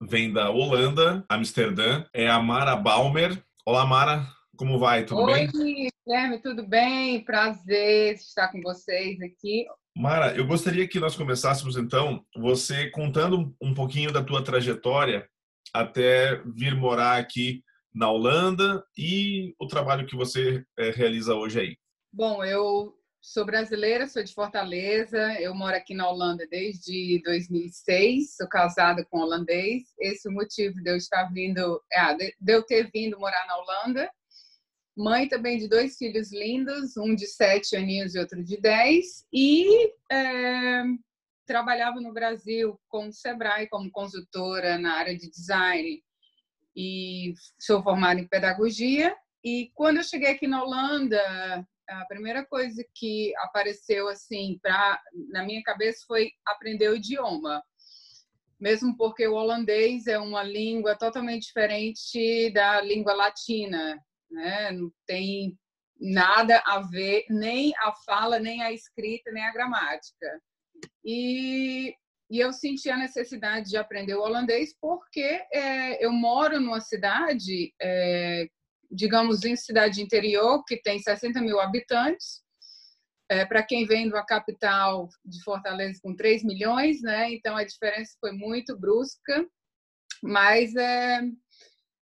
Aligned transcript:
vem 0.00 0.32
da 0.32 0.50
Holanda, 0.50 1.24
Amsterdã, 1.28 2.04
é 2.12 2.28
a 2.28 2.40
Mara 2.40 2.76
Balmer. 2.76 3.42
Olá, 3.64 3.86
Mara, 3.86 4.26
como 4.56 4.78
vai? 4.78 5.04
Tudo 5.04 5.22
Oi, 5.22 5.32
bem? 5.32 5.50
Oi, 5.54 5.88
Guilherme, 6.06 6.38
tudo 6.40 6.66
bem? 6.66 7.24
Prazer 7.24 8.14
estar 8.14 8.48
com 8.48 8.60
vocês 8.60 9.20
aqui. 9.20 9.66
Mara, 9.96 10.36
eu 10.36 10.46
gostaria 10.46 10.86
que 10.86 11.00
nós 11.00 11.16
começássemos 11.16 11.76
então, 11.76 12.24
você 12.36 12.90
contando 12.90 13.54
um 13.60 13.72
pouquinho 13.72 14.12
da 14.12 14.22
tua 14.22 14.44
trajetória 14.44 15.26
até 15.72 16.42
vir 16.44 16.74
morar 16.74 17.18
aqui 17.18 17.62
na 17.94 18.10
Holanda 18.10 18.84
e 18.96 19.54
o 19.58 19.66
trabalho 19.66 20.06
que 20.06 20.14
você 20.14 20.62
é, 20.78 20.90
realiza 20.90 21.34
hoje 21.34 21.60
aí. 21.60 21.76
Bom, 22.12 22.44
eu 22.44 22.94
Sou 23.28 23.44
brasileira, 23.44 24.06
sou 24.06 24.22
de 24.22 24.32
Fortaleza. 24.32 25.18
Eu 25.40 25.52
moro 25.52 25.76
aqui 25.76 25.94
na 25.94 26.08
Holanda 26.08 26.46
desde 26.48 27.20
2006. 27.24 28.36
Sou 28.36 28.48
casada 28.48 29.04
com 29.04 29.18
um 29.18 29.22
holandês. 29.22 29.82
Esse 29.98 30.28
é 30.28 30.30
o 30.30 30.34
motivo 30.34 30.80
de 30.80 30.88
eu 30.88 30.96
estar 30.96 31.24
vindo, 31.32 31.82
é, 31.92 32.14
de 32.14 32.52
eu 32.52 32.62
ter 32.62 32.88
vindo 32.88 33.18
morar 33.18 33.44
na 33.48 33.56
Holanda. 33.56 34.08
Mãe 34.96 35.28
também 35.28 35.58
de 35.58 35.66
dois 35.66 35.98
filhos 35.98 36.32
lindos, 36.32 36.96
um 36.96 37.16
de 37.16 37.26
sete 37.26 37.74
aninhos 37.74 38.14
e 38.14 38.20
outro 38.20 38.44
de 38.44 38.60
dez. 38.60 39.26
E 39.32 39.90
é, 40.10 40.84
trabalhava 41.44 42.00
no 42.00 42.12
Brasil 42.12 42.80
como 42.86 43.12
Sebrae, 43.12 43.68
como 43.68 43.90
consultora 43.90 44.78
na 44.78 44.94
área 44.94 45.18
de 45.18 45.28
design. 45.28 46.00
E 46.76 47.34
sou 47.58 47.82
formada 47.82 48.20
em 48.20 48.28
pedagogia. 48.28 49.16
E 49.42 49.72
quando 49.74 49.96
eu 49.96 50.04
cheguei 50.04 50.30
aqui 50.30 50.46
na 50.46 50.62
Holanda, 50.62 51.66
a 51.88 52.04
primeira 52.06 52.44
coisa 52.44 52.84
que 52.94 53.32
apareceu 53.38 54.08
assim 54.08 54.58
para 54.62 55.00
na 55.28 55.44
minha 55.44 55.62
cabeça 55.62 56.04
foi 56.06 56.30
aprender 56.46 56.88
o 56.88 56.96
idioma. 56.96 57.62
Mesmo 58.58 58.96
porque 58.96 59.26
o 59.26 59.34
holandês 59.34 60.06
é 60.06 60.18
uma 60.18 60.42
língua 60.42 60.96
totalmente 60.96 61.46
diferente 61.46 62.50
da 62.52 62.80
língua 62.80 63.14
latina 63.14 64.00
né? 64.30 64.70
Não 64.72 64.90
tem 65.06 65.58
nada 65.98 66.62
a 66.66 66.80
ver 66.80 67.24
nem 67.30 67.72
a 67.78 67.92
fala 68.04 68.38
nem 68.38 68.62
a 68.62 68.72
escrita 68.72 69.30
nem 69.32 69.44
a 69.44 69.52
gramática. 69.52 70.40
E 71.04 71.94
e 72.28 72.40
eu 72.40 72.52
senti 72.52 72.90
a 72.90 72.96
necessidade 72.96 73.70
de 73.70 73.76
aprender 73.76 74.16
o 74.16 74.20
holandês 74.20 74.76
porque 74.80 75.46
é, 75.52 76.04
eu 76.04 76.10
moro 76.10 76.58
numa 76.60 76.80
cidade 76.80 77.72
é, 77.80 78.48
digamos, 78.90 79.44
em 79.44 79.56
cidade 79.56 80.02
interior, 80.02 80.62
que 80.64 80.76
tem 80.76 80.98
60 80.98 81.40
mil 81.40 81.60
habitantes, 81.60 82.42
é, 83.28 83.44
para 83.44 83.62
quem 83.62 83.86
vem 83.86 84.08
da 84.08 84.24
capital 84.24 85.08
de 85.24 85.42
Fortaleza 85.42 85.98
com 86.02 86.14
3 86.14 86.44
milhões, 86.44 87.02
né? 87.02 87.32
Então 87.32 87.56
a 87.56 87.64
diferença 87.64 88.16
foi 88.20 88.32
muito 88.32 88.78
brusca, 88.78 89.46
mas 90.22 90.74
é, 90.76 91.20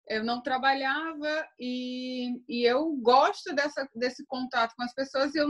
eu 0.10 0.24
não 0.24 0.42
trabalhava 0.42 1.48
e, 1.60 2.42
e 2.48 2.64
eu 2.64 2.92
gosto 2.98 3.54
dessa, 3.54 3.90
desse 3.96 4.26
contato 4.26 4.74
com 4.76 4.84
as 4.84 4.94
pessoas. 4.94 5.34
Eu, 5.36 5.48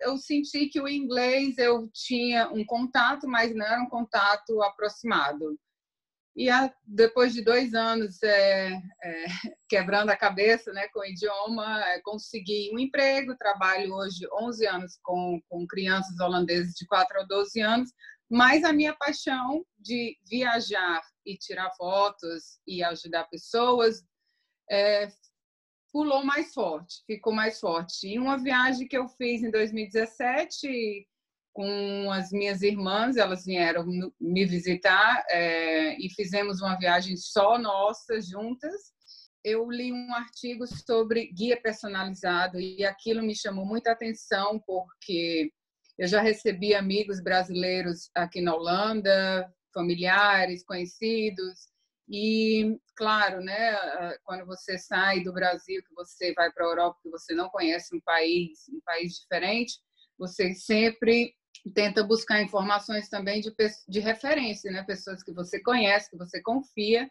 eu 0.00 0.16
senti 0.16 0.68
que 0.68 0.80
o 0.80 0.88
inglês 0.88 1.58
eu 1.58 1.88
tinha 1.92 2.48
um 2.48 2.64
contato, 2.64 3.26
mas 3.26 3.54
não 3.54 3.66
era 3.66 3.82
um 3.82 3.88
contato 3.88 4.62
aproximado. 4.62 5.58
E 6.36 6.48
a, 6.48 6.72
depois 6.86 7.32
de 7.32 7.42
dois 7.42 7.74
anos 7.74 8.22
é, 8.22 8.72
é, 8.72 9.24
quebrando 9.68 10.10
a 10.10 10.16
cabeça 10.16 10.72
né, 10.72 10.88
com 10.88 11.00
o 11.00 11.04
idioma, 11.04 11.84
é, 11.88 12.00
consegui 12.02 12.70
um 12.72 12.78
emprego. 12.78 13.36
Trabalho 13.36 13.92
hoje 13.94 14.26
11 14.40 14.66
anos 14.66 14.98
com, 15.02 15.40
com 15.48 15.66
crianças 15.66 16.18
holandesas 16.20 16.72
de 16.74 16.86
4 16.86 17.20
a 17.20 17.24
12 17.24 17.60
anos. 17.60 17.90
Mas 18.30 18.62
a 18.62 18.72
minha 18.72 18.94
paixão 18.94 19.64
de 19.78 20.16
viajar 20.28 21.02
e 21.26 21.36
tirar 21.36 21.70
fotos 21.72 22.60
e 22.66 22.82
ajudar 22.82 23.24
pessoas 23.24 24.04
é, 24.70 25.08
pulou 25.92 26.24
mais 26.24 26.54
forte, 26.54 27.02
ficou 27.06 27.32
mais 27.32 27.58
forte. 27.58 28.06
E 28.06 28.18
uma 28.18 28.38
viagem 28.38 28.86
que 28.86 28.96
eu 28.96 29.08
fiz 29.08 29.42
em 29.42 29.50
2017 29.50 31.06
com 31.52 32.10
as 32.12 32.30
minhas 32.30 32.62
irmãs, 32.62 33.16
elas 33.16 33.44
vieram 33.44 33.84
me 34.20 34.44
visitar 34.46 35.24
é, 35.28 35.96
e 35.98 36.08
fizemos 36.10 36.60
uma 36.60 36.78
viagem 36.78 37.16
só 37.16 37.58
nossa, 37.58 38.20
juntas. 38.20 38.92
Eu 39.44 39.70
li 39.70 39.92
um 39.92 40.14
artigo 40.14 40.66
sobre 40.66 41.32
guia 41.32 41.60
personalizado 41.60 42.60
e 42.60 42.84
aquilo 42.84 43.22
me 43.22 43.34
chamou 43.34 43.64
muita 43.64 43.92
atenção 43.92 44.60
porque 44.66 45.50
eu 45.98 46.06
já 46.06 46.20
recebi 46.20 46.74
amigos 46.74 47.22
brasileiros 47.22 48.10
aqui 48.14 48.40
na 48.40 48.54
Holanda, 48.54 49.50
familiares, 49.72 50.64
conhecidos, 50.64 51.70
e 52.12 52.76
claro, 52.96 53.40
né, 53.40 53.72
quando 54.24 54.44
você 54.44 54.76
sai 54.76 55.22
do 55.22 55.32
Brasil, 55.32 55.80
que 55.80 55.94
você 55.94 56.34
vai 56.34 56.50
para 56.50 56.66
a 56.66 56.68
Europa, 56.68 56.98
que 57.00 57.08
você 57.08 57.32
não 57.34 57.48
conhece 57.48 57.94
um 57.94 58.00
país, 58.00 58.68
um 58.68 58.80
país 58.84 59.20
diferente, 59.20 59.74
você 60.18 60.52
sempre 60.52 61.32
tenta 61.74 62.02
buscar 62.02 62.42
informações 62.42 63.08
também 63.08 63.40
de, 63.40 63.52
de 63.88 64.00
referência, 64.00 64.70
né? 64.70 64.82
Pessoas 64.82 65.22
que 65.22 65.32
você 65.32 65.60
conhece, 65.62 66.10
que 66.10 66.16
você 66.16 66.40
confia. 66.40 67.08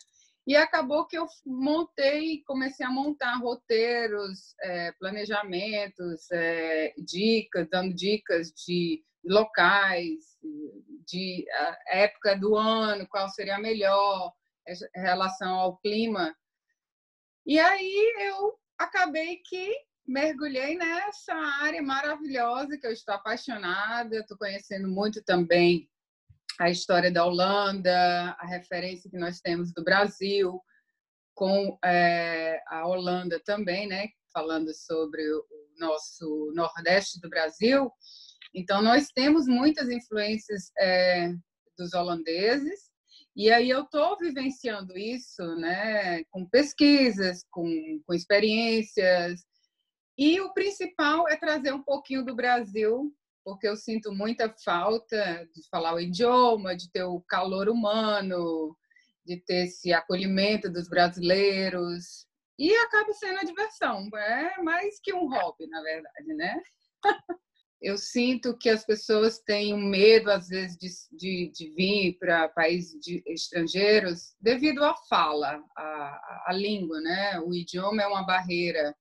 E 0.47 0.55
acabou 0.55 1.05
que 1.05 1.17
eu 1.17 1.27
montei, 1.45 2.41
comecei 2.43 2.85
a 2.85 2.89
montar 2.89 3.35
roteiros, 3.35 4.55
é, 4.61 4.91
planejamentos, 4.93 6.31
é, 6.31 6.93
dicas, 6.97 7.67
dando 7.69 7.93
dicas 7.93 8.51
de 8.65 9.03
locais, 9.23 10.37
de 11.05 11.45
época 11.87 12.35
do 12.35 12.55
ano, 12.55 13.07
qual 13.07 13.29
seria 13.29 13.59
melhor, 13.59 14.33
em 14.67 15.01
relação 15.01 15.55
ao 15.55 15.77
clima. 15.77 16.35
E 17.45 17.59
aí 17.59 18.13
eu 18.19 18.57
acabei 18.77 19.37
que 19.37 19.75
mergulhei 20.09 20.75
nessa 20.75 21.35
área 21.61 21.81
maravilhosa 21.83 22.77
que 22.77 22.87
eu 22.87 22.91
estou 22.91 23.13
apaixonada. 23.13 24.17
Estou 24.17 24.37
conhecendo 24.37 24.87
muito 24.87 25.23
também 25.23 25.87
a 26.59 26.69
história 26.69 27.11
da 27.11 27.23
Holanda, 27.23 28.35
a 28.39 28.45
referência 28.47 29.09
que 29.09 29.17
nós 29.17 29.39
temos 29.39 29.71
do 29.71 29.83
Brasil, 29.83 30.59
com 31.35 31.77
é, 31.85 32.59
a 32.67 32.87
Holanda 32.87 33.39
também, 33.45 33.87
né? 33.87 34.09
Falando 34.33 34.73
sobre 34.73 35.21
o 35.31 35.45
nosso 35.77 36.51
Nordeste 36.55 37.21
do 37.21 37.29
Brasil. 37.29 37.91
Então, 38.53 38.81
nós 38.81 39.09
temos 39.13 39.45
muitas 39.45 39.89
influências 39.89 40.71
é, 40.79 41.31
dos 41.77 41.93
holandeses. 41.93 42.89
E 43.35 43.51
aí 43.51 43.69
eu 43.69 43.83
estou 43.83 44.17
vivenciando 44.17 44.97
isso, 44.97 45.43
né, 45.55 46.23
com 46.25 46.49
pesquisas, 46.49 47.45
com, 47.51 48.01
com 48.05 48.13
experiências, 48.13 49.45
e 50.19 50.41
o 50.41 50.51
principal 50.51 51.29
é 51.29 51.37
trazer 51.37 51.73
um 51.73 51.81
pouquinho 51.81 52.25
do 52.25 52.35
Brasil, 52.35 53.15
porque 53.41 53.65
eu 53.65 53.77
sinto 53.77 54.11
muita 54.11 54.53
falta 54.65 55.47
de 55.55 55.65
falar 55.69 55.93
o 55.93 55.99
idioma, 56.01 56.75
de 56.75 56.91
ter 56.91 57.03
o 57.03 57.21
calor 57.21 57.69
humano, 57.69 58.75
de 59.25 59.37
ter 59.37 59.67
esse 59.67 59.93
acolhimento 59.93 60.69
dos 60.69 60.89
brasileiros. 60.89 62.27
E 62.57 62.69
acaba 62.75 63.13
sendo 63.13 63.39
a 63.39 63.43
diversão, 63.45 64.09
é 64.13 64.61
mais 64.61 64.99
que 65.01 65.13
um 65.13 65.29
hobby, 65.29 65.65
na 65.67 65.81
verdade, 65.81 66.33
né? 66.33 66.61
eu 67.81 67.97
sinto 67.97 68.57
que 68.57 68.67
as 68.67 68.85
pessoas 68.85 69.39
têm 69.39 69.73
um 69.73 69.87
medo, 69.87 70.29
às 70.29 70.49
vezes, 70.49 70.77
de, 70.77 70.89
de, 71.17 71.51
de 71.55 71.73
vir 71.75 72.17
para 72.19 72.49
países 72.49 72.99
de, 72.99 73.23
estrangeiros 73.25 74.35
devido 74.41 74.83
à 74.83 74.93
fala, 75.07 75.63
à, 75.77 76.43
à 76.47 76.51
língua, 76.51 76.99
né? 76.99 77.39
O 77.39 77.53
idioma 77.53 78.01
é 78.01 78.07
uma 78.07 78.25
barreira 78.25 78.93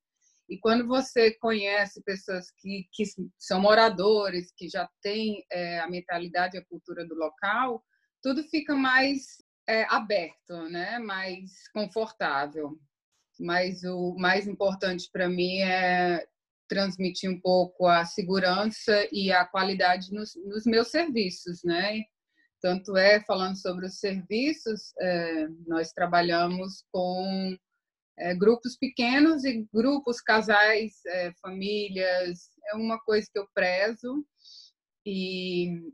e 0.49 0.59
quando 0.59 0.87
você 0.87 1.33
conhece 1.33 2.03
pessoas 2.03 2.51
que, 2.59 2.89
que 2.93 3.05
são 3.39 3.61
moradores, 3.61 4.51
que 4.57 4.69
já 4.69 4.89
têm 5.03 5.45
é, 5.53 5.79
a 5.81 5.89
mentalidade 5.89 6.57
e 6.57 6.61
a 6.61 6.65
cultura 6.65 7.07
do 7.07 7.15
local, 7.15 7.85
tudo 8.23 8.43
fica 8.45 8.75
mais 8.75 9.45
é, 9.69 9.85
aberto, 9.85 10.55
né? 10.71 10.99
mais 10.99 11.69
confortável. 11.73 12.79
Mas 13.39 13.85
o 13.85 14.17
mais 14.19 14.49
importante 14.49 15.09
para 15.13 15.29
mim 15.29 15.59
é 15.59 16.27
transmitir 16.67 17.31
um 17.31 17.41
pouco 17.41 17.87
a 17.87 18.05
segurança 18.05 19.07
e 19.13 19.31
a 19.31 19.45
qualidade 19.45 20.13
nos, 20.13 20.35
nos 20.45 20.65
meus 20.65 20.89
serviços, 20.89 21.63
né? 21.63 22.03
Tanto 22.61 22.97
é, 22.97 23.21
falando 23.21 23.57
sobre 23.57 23.87
os 23.87 24.01
serviços, 24.01 24.93
é, 25.01 25.47
nós 25.67 25.93
trabalhamos 25.93 26.85
com 26.91 27.57
é, 28.19 28.35
grupos 28.35 28.77
pequenos 28.77 29.45
e 29.45 29.67
grupos, 29.73 30.21
casais, 30.21 31.05
é, 31.07 31.33
famílias, 31.41 32.51
é 32.73 32.77
uma 32.77 32.99
coisa 33.01 33.27
que 33.33 33.39
eu 33.39 33.47
prezo 33.55 34.25
e, 35.07 35.93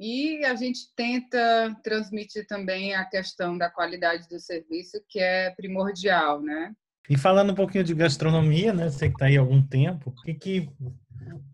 e 0.00 0.44
a 0.44 0.54
gente 0.54 0.80
tenta 0.96 1.76
transmitir 1.84 2.46
também 2.46 2.94
a 2.94 3.04
questão 3.04 3.56
da 3.56 3.70
qualidade 3.70 4.28
do 4.28 4.40
serviço, 4.40 5.00
que 5.08 5.20
é 5.20 5.50
primordial, 5.50 6.40
né? 6.42 6.74
E 7.08 7.16
falando 7.16 7.52
um 7.52 7.56
pouquinho 7.56 7.84
de 7.84 7.94
gastronomia, 7.94 8.72
né? 8.72 8.88
Você 8.88 9.08
que 9.08 9.14
está 9.14 9.26
aí 9.26 9.36
há 9.36 9.40
algum 9.40 9.62
tempo, 9.62 10.10
o 10.10 10.22
que, 10.22 10.34
que 10.34 10.70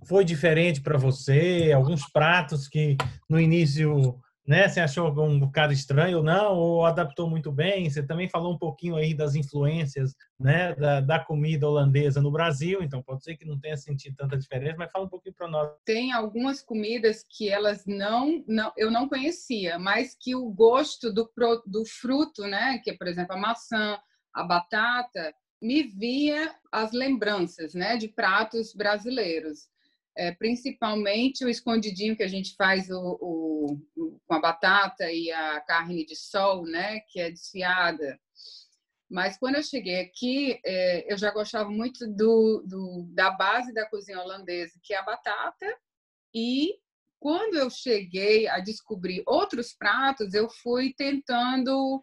foi 0.07 0.25
diferente 0.25 0.81
para 0.81 0.99
você? 0.99 1.73
Alguns 1.75 2.09
pratos 2.11 2.69
que 2.69 2.97
no 3.29 3.41
início 3.41 4.21
né? 4.47 4.69
Você 4.69 4.81
achou 4.81 5.09
um 5.23 5.39
bocado 5.39 5.73
estranho 5.73 6.19
ou 6.19 6.25
não? 6.25 6.55
Ou 6.55 6.87
adaptou 6.87 7.29
muito 7.29 7.51
bem? 7.51 7.91
Você 7.91 8.03
também 8.03 8.29
falou 8.29 8.55
um 8.55 8.59
pouquinho 8.59 8.97
aí 8.97 9.13
das 9.13 9.35
influências, 9.35 10.15
né, 10.39 10.75
da, 10.75 11.01
da 11.01 11.19
comida 11.19 11.69
holandesa 11.69 12.21
no 12.21 12.31
Brasil, 12.31 12.83
então 12.83 13.03
pode 13.03 13.25
ser 13.25 13.37
que 13.37 13.45
não 13.45 13.59
tenha 13.59 13.77
sentido 13.77 14.17
tanta 14.17 14.37
diferença, 14.37 14.77
mas 14.79 14.91
fala 14.91 15.07
um 15.07 15.09
pouquinho 15.09 15.35
para 15.35 15.49
nós. 15.49 15.71
Tem 15.85 16.13
algumas 16.13 16.63
comidas 16.63 17.25
que 17.29 17.49
elas 17.49 17.85
não, 17.87 18.45
não, 18.47 18.73
eu 18.77 18.91
não 18.91 19.09
conhecia, 19.09 19.79
mas 19.79 20.17
que 20.19 20.35
o 20.35 20.49
gosto 20.51 21.13
do, 21.13 21.31
do 21.67 21.85
fruto, 21.85 22.43
né, 22.47 22.79
que 22.79 22.91
é, 22.91 22.97
por 22.97 23.09
exemplo, 23.09 23.35
a 23.35 23.39
maçã, 23.39 23.99
a 24.33 24.45
batata, 24.45 25.35
me 25.61 25.83
via 25.83 26.55
as 26.71 26.93
lembranças, 26.93 27.75
né, 27.75 27.97
de 27.97 28.09
pratos 28.09 28.75
brasileiros 28.75 29.69
é, 30.17 30.33
principalmente 30.33 31.45
o 31.45 31.49
escondidinho 31.49 32.17
que 32.17 32.23
a 32.23 32.29
gente 32.29 32.55
faz 32.57 32.91
o, 32.91 33.19
o, 33.21 34.21
com 34.27 34.35
a 34.35 34.41
batata 34.41 35.11
e 35.13 35.31
a 35.31 35.61
carne 35.61 36.07
de 36.07 36.17
sol, 36.17 36.65
né, 36.65 37.01
que 37.01 37.21
é 37.21 37.31
desfiada. 37.31 38.19
Mas 39.09 39.37
quando 39.39 39.57
eu 39.57 39.63
cheguei 39.63 40.01
aqui, 40.01 40.59
é, 40.65 41.13
eu 41.13 41.19
já 41.19 41.31
gostava 41.31 41.69
muito 41.71 42.07
do, 42.09 42.65
do, 42.67 43.07
da 43.13 43.31
base 43.31 43.73
da 43.73 43.89
cozinha 43.89 44.21
holandesa, 44.21 44.81
que 44.83 44.95
é 44.95 44.99
a 44.99 45.05
batata. 45.05 45.67
E 46.35 46.75
quando 47.21 47.57
eu 47.57 47.71
cheguei 47.71 48.49
a 48.49 48.59
descobrir 48.59 49.23
outros 49.27 49.73
pratos, 49.73 50.35
eu 50.35 50.49
fui 50.49 50.93
tentando 50.97 52.03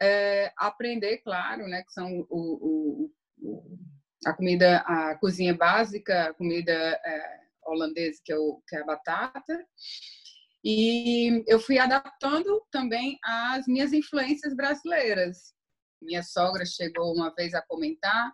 é, 0.00 0.52
aprender, 0.56 1.18
claro, 1.18 1.66
né, 1.66 1.82
que 1.82 1.92
são 1.92 2.26
o, 2.30 3.10
a 4.24 4.32
comida, 4.32 4.78
a 4.78 5.14
cozinha 5.16 5.54
básica, 5.54 6.24
a 6.24 6.34
comida 6.34 6.72
é, 6.72 7.45
holandesa, 7.66 8.20
que 8.24 8.32
é, 8.32 8.38
o, 8.38 8.62
que 8.68 8.76
é 8.76 8.80
a 8.80 8.84
batata. 8.84 9.66
E 10.64 11.44
eu 11.46 11.60
fui 11.60 11.78
adaptando 11.78 12.60
também 12.70 13.18
às 13.22 13.66
minhas 13.66 13.92
influências 13.92 14.54
brasileiras. 14.54 15.54
Minha 16.02 16.22
sogra 16.22 16.64
chegou 16.64 17.14
uma 17.14 17.32
vez 17.34 17.54
a 17.54 17.62
comentar, 17.62 18.32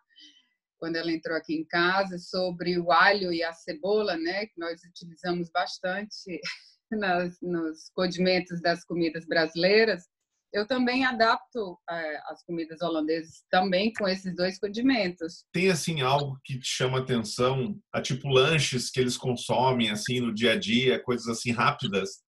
quando 0.79 0.97
ela 0.97 1.13
entrou 1.13 1.37
aqui 1.37 1.55
em 1.55 1.65
casa, 1.65 2.19
sobre 2.19 2.79
o 2.79 2.91
alho 2.91 3.33
e 3.33 3.43
a 3.43 3.53
cebola, 3.53 4.17
né, 4.17 4.47
que 4.47 4.59
nós 4.59 4.83
utilizamos 4.83 5.51
bastante 5.51 6.41
nas, 6.91 7.39
nos 7.41 7.91
condimentos 7.95 8.61
das 8.61 8.85
comidas 8.85 9.25
brasileiras 9.27 10.05
eu 10.53 10.67
também 10.67 11.05
adapto 11.05 11.79
é, 11.89 12.17
as 12.27 12.45
comidas 12.45 12.83
holandesas 12.83 13.45
também 13.51 13.93
com 13.93 14.07
esses 14.07 14.35
dois 14.37 14.59
condimentos. 14.59 15.45
Tem 15.53 15.71
assim 15.71 16.03
algo 16.03 16.39
que 16.45 16.59
te 16.59 16.69
chama 16.69 16.99
atenção, 16.99 17.79
a 17.93 18.03
tipo 18.03 18.29
lanches 18.29 18.91
que 18.91 19.01
eles 19.01 19.17
consomem 19.17 19.91
assim 19.91 20.21
no 20.21 20.33
dia 20.33 20.53
a 20.53 20.59
dia, 20.59 21.03
coisas 21.03 21.27
assim 21.27 21.53
rápidas? 21.53 22.23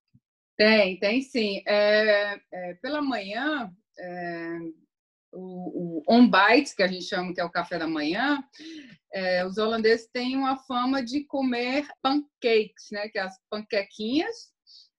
Tem, 0.56 0.98
tem 0.98 1.20
sim. 1.20 1.62
É, 1.66 2.40
é, 2.52 2.74
pela 2.80 3.02
manhã, 3.02 3.70
é, 3.98 4.58
o, 5.32 5.98
o 5.98 6.02
on 6.08 6.28
bite 6.28 6.74
que 6.74 6.82
a 6.82 6.88
gente 6.88 7.04
chama 7.04 7.34
que 7.34 7.40
é 7.40 7.44
o 7.44 7.50
café 7.50 7.78
da 7.78 7.86
manhã, 7.86 8.42
é, 9.12 9.44
os 9.44 9.58
holandeses 9.58 10.08
têm 10.12 10.36
uma 10.36 10.56
fama 10.56 11.04
de 11.04 11.24
comer 11.24 11.86
pancakes, 12.02 12.88
né, 12.90 13.08
que 13.08 13.18
é 13.18 13.22
as 13.22 13.34
panquequinhas 13.50 14.53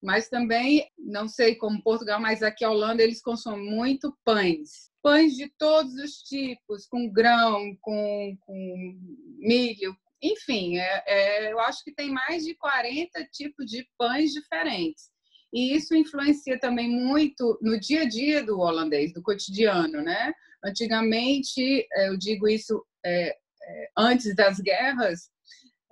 mas 0.06 0.30
também, 0.30 0.88
não 0.98 1.28
sei 1.28 1.56
como 1.56 1.82
Portugal, 1.82 2.22
mas 2.22 2.44
aqui 2.44 2.64
a 2.64 2.70
Holanda 2.70 3.02
eles 3.02 3.22
consomem 3.22 3.66
muito 3.66 4.16
pães. 4.24 4.92
Pães 5.02 5.36
de 5.36 5.50
todos 5.58 5.96
os 5.96 6.18
tipos, 6.22 6.86
com 6.86 7.12
grão, 7.12 7.76
com, 7.82 8.38
com 8.42 9.00
milho, 9.40 9.98
enfim, 10.22 10.78
é, 10.78 11.04
é, 11.08 11.52
eu 11.52 11.60
acho 11.60 11.84
que 11.84 11.92
tem 11.92 12.12
mais 12.12 12.44
de 12.44 12.56
40 12.56 13.26
tipos 13.32 13.66
de 13.66 13.88
pães 13.98 14.32
diferentes. 14.32 15.10
E 15.52 15.76
isso 15.76 15.96
influencia 15.96 16.60
também 16.60 16.90
muito 16.90 17.58
no 17.62 17.80
dia 17.80 18.02
a 18.02 18.06
dia 18.06 18.44
do 18.44 18.60
holandês, 18.60 19.12
do 19.12 19.24
cotidiano, 19.24 20.02
né? 20.02 20.34
Antigamente, 20.64 21.88
é, 21.94 22.10
eu 22.10 22.18
digo 22.18 22.48
isso 22.48 22.84
é, 23.04 23.30
é, 23.30 23.90
antes 23.98 24.36
das 24.36 24.60
guerras, 24.60 25.30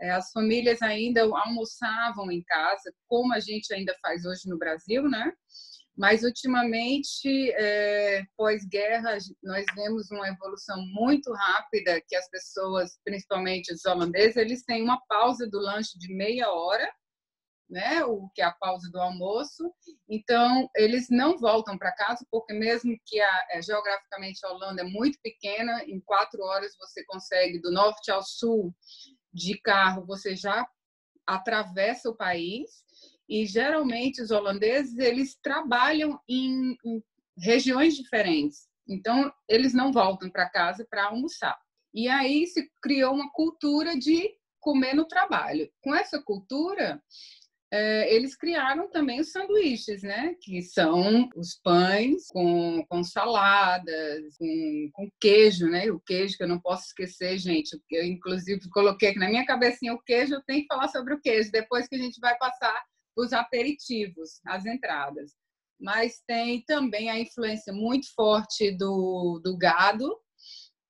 as 0.01 0.31
famílias 0.31 0.81
ainda 0.81 1.22
almoçavam 1.24 2.31
em 2.31 2.44
casa, 2.44 2.94
como 3.07 3.34
a 3.34 3.40
gente 3.40 3.74
ainda 3.74 3.95
faz 4.01 4.25
hoje 4.25 4.48
no 4.48 4.57
Brasil, 4.57 5.04
né? 5.10 5.31
Mas 5.95 6.24
ultimamente, 6.24 7.51
é, 7.51 8.24
pós-guerra, 8.36 9.18
nós 9.44 9.66
vemos 9.75 10.10
uma 10.10 10.28
evolução 10.28 10.84
muito 10.88 11.31
rápida 11.31 12.01
que 12.07 12.16
as 12.16 12.28
pessoas, 12.30 12.98
principalmente 13.06 13.72
os 13.72 13.86
holandeses, 13.86 14.36
eles 14.36 14.63
têm 14.63 14.81
uma 14.81 15.00
pausa 15.07 15.48
do 15.48 15.60
lanche 15.60 15.98
de 16.00 16.12
meia 16.12 16.51
hora, 16.51 16.92
né? 17.69 18.04
O 18.06 18.28
que 18.34 18.42
é 18.42 18.46
a 18.46 18.51
pausa 18.51 18.89
do 18.92 19.00
almoço. 19.00 19.72
Então, 20.10 20.68
eles 20.75 21.07
não 21.12 21.38
voltam 21.38 21.78
para 21.78 21.96
casa 21.96 22.25
porque 22.31 22.54
mesmo 22.54 22.98
que 23.06 23.22
a, 23.22 23.48
é, 23.51 23.62
geograficamente 23.62 24.44
a 24.46 24.50
Holanda 24.50 24.81
é 24.81 24.86
muito 24.86 25.19
pequena, 25.22 25.84
em 25.86 26.00
quatro 26.01 26.42
horas 26.42 26.75
você 26.80 27.06
consegue 27.06 27.62
do 27.62 27.72
norte 27.72 28.10
ao 28.10 28.24
sul 28.24 28.74
de 29.34 29.58
carro, 29.60 30.06
você 30.06 30.36
já 30.36 30.68
atravessa 31.26 32.10
o 32.10 32.16
país 32.16 32.84
e 33.28 33.46
geralmente 33.46 34.22
os 34.22 34.32
holandeses 34.32 34.98
eles 34.98 35.36
trabalham 35.42 36.20
em, 36.28 36.78
em 36.86 37.04
regiões 37.38 37.96
diferentes. 37.96 38.68
Então 38.88 39.34
eles 39.48 39.74
não 39.74 39.92
voltam 39.92 40.30
para 40.30 40.50
casa 40.50 40.86
para 40.90 41.06
almoçar. 41.06 41.58
E 41.94 42.08
aí 42.08 42.46
se 42.48 42.70
criou 42.82 43.14
uma 43.14 43.32
cultura 43.32 43.98
de 43.98 44.30
comer 44.60 44.94
no 44.94 45.06
trabalho. 45.06 45.70
Com 45.82 45.94
essa 45.94 46.22
cultura, 46.22 47.02
eles 48.10 48.36
criaram 48.36 48.88
também 48.90 49.20
os 49.20 49.31
sanduíches, 49.31 50.04
né? 50.04 50.36
Que 50.42 50.62
são 50.62 51.28
os 51.36 51.56
pães 51.56 52.28
com, 52.28 52.86
com 52.88 53.04
saladas, 53.04 54.38
com, 54.38 54.89
com 54.94 55.10
queijo, 55.20 55.68
né? 55.68 55.89
O 55.92 56.00
queijo 56.00 56.38
que 56.38 56.44
eu 56.44 56.48
não 56.48 56.60
posso 56.60 56.86
esquecer, 56.88 57.38
gente. 57.38 57.80
Eu, 57.89 58.03
inclusive, 58.03 58.70
coloquei 58.70 59.10
aqui 59.10 59.20
na 59.20 59.30
minha 59.30 59.46
cabecinha 59.46 59.94
o 59.94 60.01
queijo, 60.01 60.36
eu 60.36 60.44
tenho 60.44 60.62
que 60.62 60.68
falar 60.68 60.88
sobre 60.89 61.15
o 61.15 61.22
queijo, 61.22 61.51
depois 61.51 61.88
que 61.88 61.96
a 61.96 62.00
gente 62.00 62.20
vai 62.20 62.38
passar 62.38 62.80
os 63.18 63.34
aperitivos, 63.34 64.39
as 64.46 64.65
entradas. 64.65 65.32
Mas 65.80 66.22
tem 66.27 66.62
também 66.62 67.10
a 67.10 67.20
influência 67.20 67.74
muito 67.74 68.13
forte 68.13 68.72
do, 68.72 69.42
do 69.44 69.58
gado, 69.58 70.15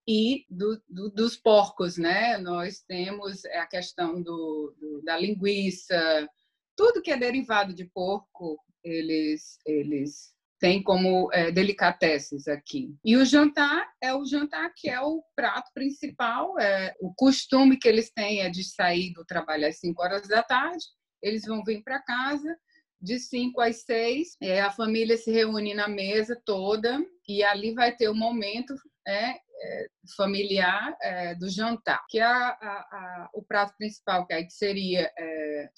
e 0.08 0.46
do, 0.50 0.82
do, 0.90 1.10
dos 1.10 1.38
porcos, 1.38 1.98
né? 1.98 2.38
Nós 2.38 2.82
temos 2.82 3.46
a 3.46 3.66
questão 3.66 4.22
do, 4.22 5.02
da 5.04 5.18
linguiça, 5.18 6.28
tudo 6.76 7.02
que 7.02 7.12
é 7.12 7.18
derivado 7.18 7.74
de 7.74 7.86
porco, 7.86 8.58
eles, 8.84 9.58
eles 9.66 10.34
têm 10.60 10.82
como 10.82 11.30
é, 11.34 11.52
delicatessen 11.52 12.40
aqui. 12.54 12.96
E 13.04 13.18
o 13.18 13.26
jantar 13.26 13.86
é 14.02 14.14
o 14.14 14.26
jantar 14.26 14.72
que 14.76 14.90
é 14.90 15.00
o 15.02 15.24
prato 15.36 15.70
principal. 15.74 16.60
É, 16.60 16.94
o 17.02 17.14
costume 17.14 17.78
que 17.78 17.88
eles 17.88 18.12
têm 18.12 18.42
é 18.42 18.50
de 18.50 18.64
sair 18.64 19.12
do 19.14 19.26
trabalho 19.26 19.68
às 19.68 19.80
5 19.80 20.02
horas 20.02 20.28
da 20.28 20.42
tarde, 20.42 20.86
eles 21.22 21.46
vão 21.46 21.64
vir 21.64 21.84
para 21.84 22.02
casa 22.02 22.58
de 23.04 23.20
5 23.20 23.60
às 23.60 23.84
6, 23.84 24.38
é, 24.42 24.62
a 24.62 24.72
família 24.72 25.18
se 25.18 25.30
reúne 25.30 25.74
na 25.74 25.90
mesa 25.90 26.42
toda 26.46 27.06
e 27.28 27.44
ali 27.44 27.74
vai 27.74 27.94
ter 27.94 28.08
o 28.08 28.16
momento 28.16 28.74
é, 29.08 29.32
é, 29.32 29.88
familiar 30.16 30.96
é, 31.02 31.36
do 31.36 31.50
jantar, 31.50 32.06
que 32.10 32.20
é 32.20 32.24
a, 32.24 32.50
a, 32.50 32.72
a, 32.72 33.30
o 33.34 33.44
prato 33.44 33.76
principal, 33.78 34.26
que, 34.26 34.34
aí 34.34 34.50
seria 34.50 35.12
é, 35.18 35.70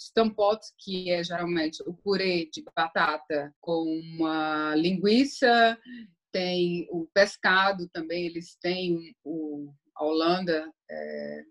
que 0.79 1.11
é 1.11 1.23
geralmente 1.23 1.83
o 1.83 1.93
purê 1.93 2.49
de 2.51 2.63
batata 2.75 3.53
com 3.59 3.83
uma 3.83 4.75
linguiça, 4.75 5.77
tem 6.31 6.87
o 6.91 7.07
pescado 7.13 7.87
também, 7.89 8.25
eles 8.25 8.55
têm 8.57 9.15
o, 9.23 9.71
a 9.95 10.03
Holanda 10.03 10.71
é, 10.89 11.43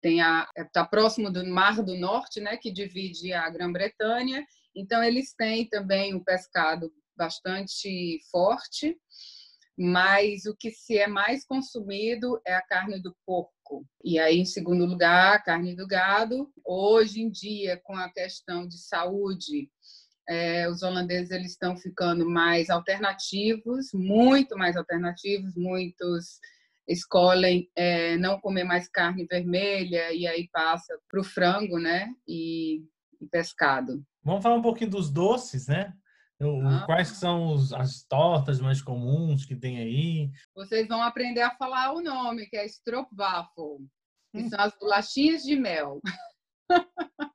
tem 0.00 0.20
a 0.20 0.48
está 0.56 0.84
próximo 0.84 1.30
do 1.30 1.44
Mar 1.46 1.82
do 1.82 1.96
Norte, 1.96 2.40
né, 2.40 2.56
que 2.56 2.70
divide 2.70 3.32
a 3.32 3.48
Grã-Bretanha, 3.50 4.46
então 4.74 5.02
eles 5.02 5.34
têm 5.34 5.68
também 5.68 6.14
o 6.14 6.22
pescado 6.22 6.92
bastante 7.16 8.20
forte 8.30 8.96
mas 9.78 10.44
o 10.46 10.56
que 10.56 10.70
se 10.72 10.98
é 10.98 11.06
mais 11.06 11.46
consumido 11.46 12.40
é 12.44 12.54
a 12.54 12.62
carne 12.62 13.00
do 13.00 13.14
porco. 13.24 13.86
E 14.02 14.18
aí, 14.18 14.38
em 14.38 14.44
segundo 14.44 14.84
lugar, 14.84 15.36
a 15.36 15.38
carne 15.38 15.76
do 15.76 15.86
gado. 15.86 16.50
Hoje 16.64 17.20
em 17.20 17.30
dia, 17.30 17.80
com 17.84 17.94
a 17.94 18.10
questão 18.12 18.66
de 18.66 18.78
saúde, 18.78 19.70
É, 20.30 20.68
os 20.68 20.82
holandeses 20.82 21.30
eles 21.30 21.52
estão 21.52 21.74
ficando 21.74 22.28
mais 22.28 22.68
alternativos, 22.68 23.94
muito 23.94 24.58
mais 24.58 24.76
alternativos, 24.76 25.56
muitos 25.56 26.38
escolhem 26.86 27.66
é, 27.74 28.18
não 28.18 28.38
comer 28.38 28.64
mais 28.64 28.86
carne 28.88 29.24
vermelha 29.24 30.12
e 30.12 30.26
aí 30.26 30.46
passa 30.52 30.98
para 31.08 31.20
o 31.20 31.24
frango, 31.24 31.78
né? 31.78 32.12
E, 32.26 32.84
e, 33.18 33.26
pescado. 33.30 34.04
Vamos 34.22 34.42
falar 34.42 34.56
um 34.56 34.62
pouquinho 34.62 34.90
dos 34.90 35.10
doces, 35.10 35.66
né? 35.66 35.94
Ah. 36.40 36.84
Quais 36.86 37.08
são 37.08 37.52
os, 37.52 37.72
as 37.72 38.04
tortas 38.04 38.60
mais 38.60 38.80
comuns 38.80 39.44
que 39.44 39.56
tem 39.56 39.78
aí? 39.78 40.30
Vocês 40.54 40.86
vão 40.86 41.02
aprender 41.02 41.42
a 41.42 41.54
falar 41.56 41.92
o 41.92 42.00
nome, 42.00 42.46
que 42.46 42.56
é 42.56 42.64
stroopwafel, 42.66 43.78
que 44.32 44.42
hum. 44.42 44.48
são 44.48 44.60
as 44.60 44.76
bolachinhas 44.78 45.42
de 45.42 45.56
mel. 45.56 46.00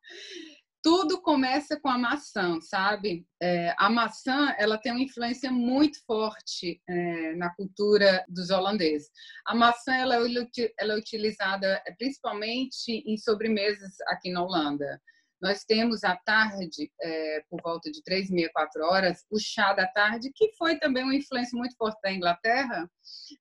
tudo 0.84 1.22
começa 1.22 1.80
com 1.80 1.88
a 1.88 1.98
maçã, 1.98 2.60
sabe? 2.60 3.26
É, 3.42 3.74
a 3.78 3.90
maçã 3.90 4.54
ela 4.60 4.78
tem 4.78 4.92
uma 4.92 5.02
influência 5.02 5.50
muito 5.50 5.98
forte 6.06 6.82
é, 6.88 7.36
na 7.36 7.50
cultura 7.56 8.26
dos 8.28 8.50
holandeses. 8.50 9.10
A 9.48 9.56
maçã 9.56 9.94
ela, 9.96 10.16
ela 10.16 10.94
é 10.94 10.98
utilizada 10.98 11.82
é, 11.88 11.94
principalmente 11.98 13.02
em 13.06 13.18
sobremesas 13.18 13.94
aqui 14.08 14.30
na 14.30 14.44
Holanda. 14.44 15.02
Nós 15.44 15.66
temos 15.66 16.06
à 16.06 16.16
tarde, 16.16 16.90
é, 17.02 17.44
por 17.50 17.62
volta 17.62 17.92
de 17.92 18.02
três, 18.02 18.30
meia, 18.32 18.50
quatro 18.54 18.82
horas, 18.82 19.26
o 19.30 19.38
chá 19.38 19.74
da 19.74 19.86
tarde, 19.86 20.32
que 20.34 20.54
foi 20.58 20.80
também 20.80 21.04
uma 21.04 21.14
influência 21.14 21.58
muito 21.58 21.76
forte 21.76 22.00
da 22.02 22.14
Inglaterra, 22.14 22.90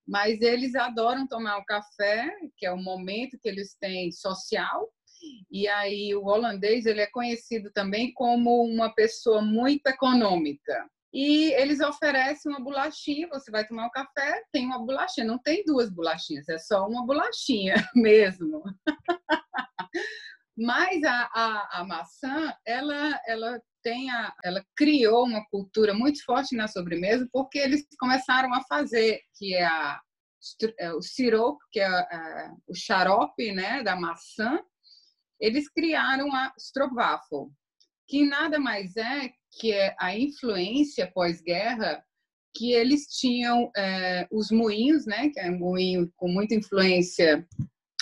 mas 0.04 0.40
eles 0.40 0.74
adoram 0.74 1.28
tomar 1.28 1.58
o 1.58 1.64
café, 1.64 2.28
que 2.56 2.66
é 2.66 2.72
o 2.72 2.76
momento 2.76 3.38
que 3.40 3.48
eles 3.48 3.76
têm 3.80 4.10
social, 4.10 4.92
e 5.48 5.68
aí 5.68 6.12
o 6.16 6.24
holandês 6.24 6.86
ele 6.86 7.00
é 7.00 7.06
conhecido 7.06 7.70
também 7.70 8.12
como 8.12 8.64
uma 8.64 8.92
pessoa 8.92 9.40
muito 9.40 9.86
econômica. 9.86 10.84
E 11.12 11.52
eles 11.52 11.78
oferecem 11.78 12.50
uma 12.50 12.60
bolachinha, 12.60 13.28
você 13.28 13.48
vai 13.48 13.64
tomar 13.64 13.86
um 13.86 13.90
café, 13.90 14.42
tem 14.50 14.66
uma 14.66 14.84
bolachinha, 14.84 15.24
não 15.24 15.38
tem 15.38 15.62
duas 15.64 15.88
bolachinhas, 15.88 16.48
é 16.48 16.58
só 16.58 16.84
uma 16.88 17.06
bolachinha 17.06 17.74
mesmo. 17.94 18.60
Mas 20.56 21.02
a, 21.02 21.30
a, 21.32 21.80
a, 21.80 21.84
maçã, 21.84 22.54
ela, 22.66 23.20
ela 23.26 23.60
tem 23.82 24.10
a, 24.10 24.34
ela 24.44 24.64
criou 24.76 25.24
uma 25.24 25.44
cultura 25.46 25.94
muito 25.94 26.22
forte 26.24 26.54
na 26.54 26.68
sobremesa 26.68 27.26
porque 27.32 27.58
eles 27.58 27.86
começaram 27.98 28.52
a 28.54 28.62
fazer 28.64 29.20
que 29.36 29.54
é, 29.54 29.64
a, 29.64 30.00
é 30.78 30.92
o 30.92 31.00
sirope, 31.00 31.64
que 31.70 31.80
é 31.80 31.86
a, 31.86 32.54
o 32.68 32.74
xarope, 32.74 33.52
né, 33.52 33.82
da 33.82 33.96
maçã, 33.96 34.60
eles 35.40 35.68
criaram 35.68 36.32
a 36.34 36.52
Stroopwafel, 36.58 37.50
que 38.06 38.24
nada 38.24 38.60
mais 38.60 38.96
é 38.96 39.32
que 39.58 39.72
é 39.72 39.94
a 39.98 40.16
influência 40.16 41.10
pós-guerra 41.12 42.04
que 42.54 42.72
eles 42.72 43.06
tinham 43.06 43.70
é, 43.76 44.26
os 44.30 44.50
moinhos, 44.50 45.06
né, 45.06 45.30
que 45.30 45.40
é 45.40 45.50
um 45.50 45.58
moinho 45.58 46.12
com 46.16 46.28
muita 46.28 46.54
influência 46.54 47.46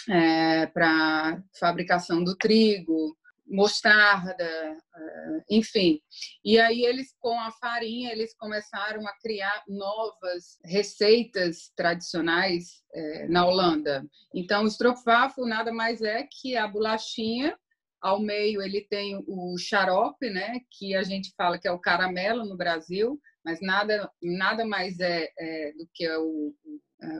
é, 0.08 0.66
para 0.66 1.42
fabricação 1.58 2.22
do 2.22 2.36
trigo, 2.36 3.16
mostarda, 3.50 4.44
eh, 4.44 5.44
enfim. 5.50 6.00
E 6.44 6.58
aí 6.58 6.84
eles 6.84 7.14
com 7.18 7.38
a 7.38 7.50
farinha 7.50 8.12
eles 8.12 8.34
começaram 8.36 9.06
a 9.06 9.12
criar 9.20 9.64
novas 9.68 10.58
receitas 10.64 11.72
tradicionais 11.76 12.82
é, 12.94 13.26
na 13.26 13.44
Holanda. 13.44 14.06
Então 14.32 14.64
o 14.64 14.68
stroopwafel 14.68 15.46
nada 15.46 15.72
mais 15.72 16.00
é 16.00 16.26
que 16.30 16.56
a 16.56 16.66
bolachinha 16.68 17.58
ao 18.00 18.20
meio 18.20 18.62
ele 18.62 18.86
tem 18.88 19.22
o 19.26 19.58
xarope, 19.58 20.30
né, 20.30 20.60
que 20.70 20.94
a 20.94 21.02
gente 21.02 21.34
fala 21.36 21.58
que 21.58 21.68
é 21.68 21.72
o 21.72 21.78
caramelo 21.78 22.46
no 22.46 22.56
Brasil, 22.56 23.20
mas 23.44 23.60
nada 23.60 24.10
nada 24.22 24.64
mais 24.64 24.98
é, 25.00 25.28
é 25.38 25.72
do 25.72 25.88
que 25.92 26.08
o 26.08 26.54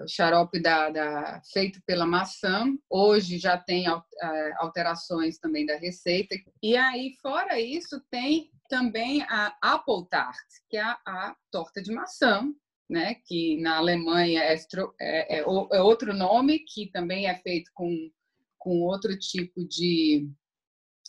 xarope 0.09 0.61
da, 0.61 0.91
da, 0.91 1.43
feito 1.53 1.81
pela 1.87 2.07
maçã. 2.07 2.67
Hoje 2.89 3.39
já 3.39 3.57
tem 3.57 3.87
é, 3.87 4.53
alterações 4.59 5.39
também 5.39 5.65
da 5.65 5.77
receita. 5.77 6.35
E 6.63 6.77
aí, 6.77 7.15
fora 7.23 7.61
isso, 7.61 8.01
tem 8.11 8.51
também 8.69 9.23
a 9.23 9.57
Apple 9.63 10.09
Tart, 10.11 10.37
que 10.69 10.77
é 10.77 10.83
a, 10.83 10.99
a 11.07 11.37
torta 11.51 11.83
de 11.83 11.93
maçã, 11.93 12.45
né? 12.89 13.17
que 13.27 13.61
na 13.61 13.79
Alemanha 13.79 14.43
é, 14.43 14.55
é, 14.55 15.39
é, 15.39 15.41
é, 15.41 15.45
outro 15.81 16.15
nome, 16.15 16.61
que 16.61 16.91
também 16.91 17.27
é 17.27 17.35
feito 17.37 17.71
com, 17.75 18.11
com 18.59 18.83
outro 18.83 19.19
tipo 19.19 19.67
de. 19.67 20.29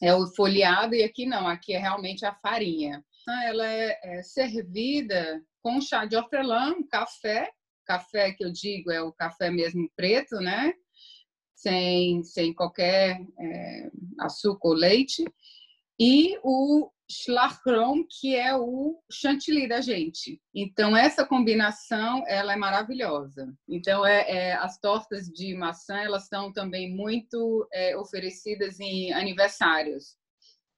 É 0.03 0.15
o 0.15 0.25
folheado, 0.33 0.95
e 0.95 1.03
aqui 1.03 1.27
não, 1.27 1.47
aqui 1.47 1.73
é 1.73 1.77
realmente 1.77 2.25
a 2.25 2.33
farinha. 2.33 3.03
Então, 3.21 3.41
ela 3.43 3.67
é, 3.67 3.99
é 4.03 4.23
servida 4.23 5.39
com 5.61 5.79
chá 5.79 6.05
de 6.05 6.15
hortelã, 6.15 6.73
café 6.89 7.51
café 7.91 8.31
que 8.31 8.43
eu 8.43 8.51
digo 8.51 8.89
é 8.89 9.01
o 9.01 9.11
café 9.11 9.51
mesmo 9.51 9.91
preto, 9.95 10.37
né? 10.37 10.73
Sem, 11.53 12.23
sem 12.23 12.53
qualquer 12.53 13.19
é, 13.39 13.91
açúcar 14.19 14.69
ou 14.69 14.73
leite. 14.73 15.25
E 15.99 16.39
o 16.41 16.89
schlagroom, 17.09 18.05
que 18.09 18.35
é 18.35 18.55
o 18.55 18.97
chantilly 19.11 19.67
da 19.67 19.81
gente. 19.81 20.41
Então, 20.55 20.95
essa 20.95 21.25
combinação, 21.25 22.23
ela 22.25 22.53
é 22.53 22.55
maravilhosa. 22.55 23.53
Então, 23.67 24.05
é, 24.05 24.21
é 24.29 24.53
as 24.53 24.79
tortas 24.79 25.27
de 25.27 25.53
maçã, 25.53 25.97
elas 25.97 26.27
são 26.27 26.53
também 26.53 26.95
muito 26.95 27.67
é, 27.73 27.97
oferecidas 27.97 28.79
em 28.79 29.11
aniversários. 29.11 30.15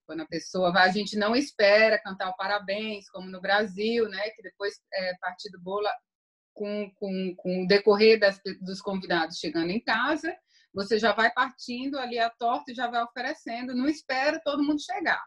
Quando 0.08 0.22
a 0.22 0.28
pessoa 0.28 0.74
vai, 0.74 0.90
a 0.90 0.92
gente 0.92 1.16
não 1.16 1.36
espera 1.36 2.02
cantar 2.02 2.30
o 2.30 2.36
parabéns, 2.36 3.08
como 3.10 3.30
no 3.30 3.40
Brasil, 3.40 4.10
né? 4.10 4.30
Que 4.32 4.42
depois, 4.42 4.74
é, 4.92 5.14
partir 5.22 5.50
do 5.52 5.62
bolo, 5.62 5.88
com, 6.54 6.92
com, 6.96 7.36
com 7.38 7.64
o 7.64 7.68
decorrer 7.68 8.20
das, 8.20 8.40
dos 8.62 8.82
convidados 8.82 9.38
chegando 9.38 9.72
em 9.72 9.84
casa, 9.84 10.36
você 10.74 10.98
já 10.98 11.14
vai 11.14 11.32
partindo 11.32 12.00
ali 12.00 12.18
a 12.18 12.30
torta 12.30 12.72
e 12.72 12.76
já 12.76 12.88
vai 12.88 13.04
oferecendo, 13.04 13.76
não 13.76 13.88
espera 13.88 14.42
todo 14.44 14.64
mundo 14.64 14.82
chegar. 14.82 15.24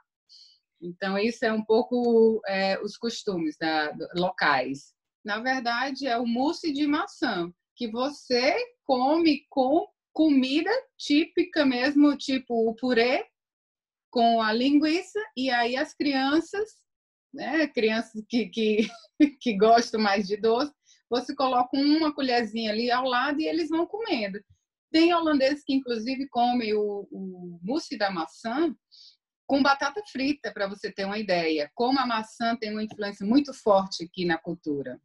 Então, 0.80 1.18
isso 1.18 1.44
é 1.44 1.52
um 1.52 1.64
pouco 1.64 2.40
é, 2.46 2.78
os 2.80 2.96
costumes 2.96 3.56
da, 3.58 3.92
locais. 4.14 4.92
Na 5.24 5.40
verdade, 5.40 6.06
é 6.06 6.18
o 6.18 6.26
mousse 6.26 6.72
de 6.72 6.86
maçã, 6.86 7.50
que 7.74 7.88
você 7.90 8.56
come 8.84 9.46
com 9.48 9.86
comida 10.12 10.70
típica 10.98 11.64
mesmo, 11.64 12.16
tipo 12.16 12.68
o 12.68 12.74
purê, 12.74 13.24
com 14.10 14.40
a 14.40 14.52
linguiça, 14.52 15.20
e 15.36 15.50
aí 15.50 15.76
as 15.76 15.92
crianças, 15.92 16.70
né, 17.32 17.66
crianças 17.68 18.24
que, 18.28 18.46
que, 18.46 18.88
que 19.40 19.56
gostam 19.56 20.00
mais 20.00 20.26
de 20.26 20.36
doce, 20.36 20.72
você 21.08 21.34
coloca 21.34 21.76
uma 21.76 22.12
colherzinha 22.12 22.70
ali 22.70 22.90
ao 22.90 23.04
lado 23.04 23.40
e 23.40 23.46
eles 23.46 23.68
vão 23.68 23.86
comendo. 23.86 24.40
Tem 24.90 25.12
holandeses 25.14 25.62
que, 25.64 25.74
inclusive, 25.74 26.28
comem 26.28 26.74
o, 26.74 27.06
o 27.10 27.58
mousse 27.62 27.96
da 27.96 28.10
maçã 28.10 28.74
com 29.46 29.62
batata 29.62 30.02
frita, 30.10 30.52
para 30.52 30.66
você 30.66 30.90
ter 30.90 31.04
uma 31.04 31.18
ideia. 31.18 31.70
Como 31.74 31.98
a 32.00 32.06
maçã 32.06 32.56
tem 32.56 32.72
uma 32.72 32.82
influência 32.82 33.24
muito 33.24 33.54
forte 33.54 34.04
aqui 34.04 34.24
na 34.24 34.36
cultura. 34.36 35.00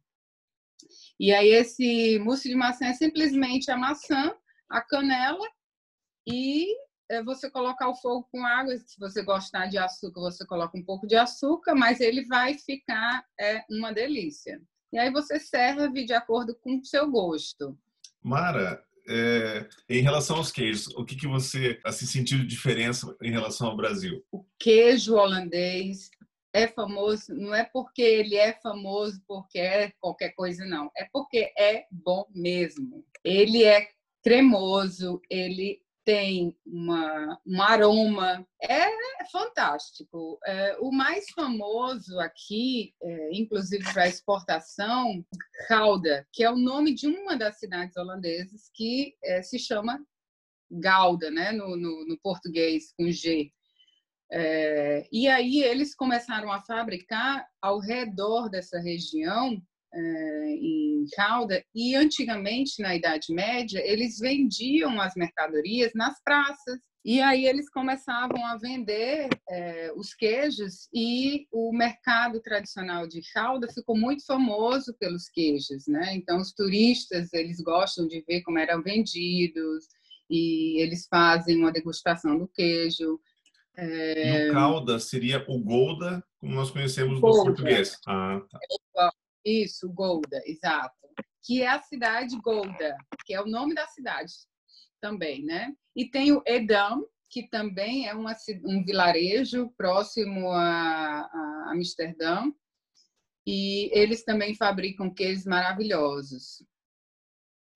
E 1.18 1.32
aí, 1.32 1.48
esse 1.50 2.18
mousse 2.18 2.48
de 2.48 2.54
maçã 2.56 2.86
é 2.86 2.94
simplesmente 2.94 3.70
a 3.70 3.76
maçã, 3.76 4.34
a 4.68 4.80
canela 4.80 5.46
e 6.26 6.66
é, 7.08 7.22
você 7.22 7.48
colocar 7.48 7.88
o 7.88 7.94
fogo 7.94 8.28
com 8.32 8.44
água. 8.44 8.76
Se 8.78 8.98
você 8.98 9.22
gostar 9.22 9.66
de 9.66 9.78
açúcar, 9.78 10.20
você 10.20 10.44
coloca 10.44 10.76
um 10.76 10.84
pouco 10.84 11.06
de 11.06 11.14
açúcar, 11.14 11.74
mas 11.76 12.00
ele 12.00 12.24
vai 12.24 12.54
ficar 12.54 13.24
é, 13.38 13.64
uma 13.70 13.92
delícia 13.92 14.60
e 14.92 14.98
aí 14.98 15.10
você 15.10 15.40
serve 15.40 16.04
de 16.04 16.12
acordo 16.12 16.54
com 16.54 16.78
o 16.78 16.84
seu 16.84 17.10
gosto. 17.10 17.78
Mara, 18.22 18.84
é, 19.08 19.68
em 19.88 20.02
relação 20.02 20.36
aos 20.36 20.52
queijos, 20.52 20.88
o 20.88 21.04
que, 21.04 21.16
que 21.16 21.26
você 21.26 21.80
assim, 21.84 22.06
sentiu 22.06 22.38
de 22.38 22.46
diferença 22.46 23.16
em 23.22 23.30
relação 23.30 23.68
ao 23.68 23.76
Brasil? 23.76 24.24
O 24.30 24.44
queijo 24.58 25.16
holandês 25.16 26.10
é 26.52 26.68
famoso, 26.68 27.34
não 27.34 27.54
é 27.54 27.64
porque 27.64 28.02
ele 28.02 28.36
é 28.36 28.52
famoso 28.52 29.20
porque 29.26 29.58
é 29.58 29.92
qualquer 29.98 30.34
coisa, 30.34 30.64
não. 30.66 30.90
É 30.96 31.08
porque 31.12 31.52
é 31.58 31.86
bom 31.90 32.26
mesmo. 32.34 33.04
Ele 33.24 33.64
é 33.64 33.88
cremoso, 34.22 35.20
ele 35.30 35.80
tem 36.04 36.56
uma, 36.66 37.40
um 37.46 37.62
aroma, 37.62 38.46
é 38.60 38.86
fantástico. 39.30 40.38
É, 40.46 40.76
o 40.80 40.90
mais 40.90 41.30
famoso 41.30 42.18
aqui, 42.18 42.94
é, 43.02 43.30
inclusive 43.32 43.84
para 43.92 44.08
exportação, 44.08 45.24
Gouda, 45.68 46.26
que 46.32 46.42
é 46.42 46.50
o 46.50 46.56
nome 46.56 46.94
de 46.94 47.06
uma 47.06 47.36
das 47.36 47.58
cidades 47.58 47.96
holandesas 47.96 48.70
que 48.74 49.14
é, 49.22 49.42
se 49.42 49.58
chama 49.58 50.04
Gouda, 50.70 51.30
né, 51.30 51.52
no, 51.52 51.76
no, 51.76 52.06
no 52.06 52.18
português 52.18 52.92
com 52.96 53.10
G. 53.10 53.52
É, 54.30 55.06
e 55.12 55.28
aí 55.28 55.62
eles 55.62 55.94
começaram 55.94 56.50
a 56.50 56.62
fabricar 56.62 57.46
ao 57.60 57.78
redor 57.78 58.48
dessa 58.48 58.80
região 58.80 59.62
em 59.94 61.04
Calda, 61.14 61.62
e 61.74 61.94
antigamente, 61.94 62.80
na 62.80 62.94
Idade 62.94 63.32
Média, 63.32 63.80
eles 63.84 64.18
vendiam 64.18 65.00
as 65.00 65.14
mercadorias 65.14 65.92
nas 65.94 66.22
praças. 66.22 66.80
E 67.04 67.20
aí 67.20 67.46
eles 67.46 67.68
começavam 67.68 68.46
a 68.46 68.56
vender 68.56 69.28
é, 69.50 69.92
os 69.96 70.14
queijos 70.14 70.88
e 70.94 71.48
o 71.50 71.72
mercado 71.72 72.40
tradicional 72.40 73.08
de 73.08 73.20
Chalda 73.24 73.66
ficou 73.72 73.98
muito 73.98 74.24
famoso 74.24 74.94
pelos 75.00 75.28
queijos, 75.28 75.88
né? 75.88 76.14
Então 76.14 76.40
os 76.40 76.52
turistas 76.52 77.32
eles 77.32 77.60
gostam 77.60 78.06
de 78.06 78.22
ver 78.26 78.42
como 78.42 78.58
eram 78.60 78.80
vendidos 78.80 79.84
e 80.30 80.80
eles 80.80 81.08
fazem 81.08 81.58
uma 81.58 81.72
degustação 81.72 82.38
do 82.38 82.46
queijo. 82.46 83.18
É... 83.76 84.46
E 84.46 84.50
o 84.50 84.52
Calda 84.52 85.00
seria 85.00 85.44
o 85.48 85.58
Golda, 85.58 86.22
como 86.38 86.54
nós 86.54 86.70
conhecemos 86.70 87.18
Golda. 87.18 87.38
no 87.38 87.44
português. 87.46 87.98
Ah, 88.06 88.40
tá. 88.48 88.58
Isso, 89.44 89.88
Golda, 89.92 90.42
exato. 90.46 91.08
Que 91.44 91.62
é 91.62 91.68
a 91.68 91.82
cidade 91.82 92.38
Golda, 92.40 92.96
que 93.26 93.34
é 93.34 93.40
o 93.40 93.46
nome 93.46 93.74
da 93.74 93.86
cidade 93.86 94.32
também, 95.00 95.44
né? 95.44 95.74
E 95.96 96.08
tem 96.08 96.32
o 96.32 96.42
Edam, 96.46 97.04
que 97.28 97.48
também 97.48 98.08
é 98.08 98.14
uma, 98.14 98.36
um 98.64 98.84
vilarejo 98.84 99.70
próximo 99.76 100.50
a, 100.50 101.20
a 101.20 101.72
Amsterdã, 101.72 102.52
e 103.46 103.90
eles 103.92 104.22
também 104.22 104.54
fabricam 104.54 105.12
queijos 105.12 105.44
maravilhosos. 105.44 106.64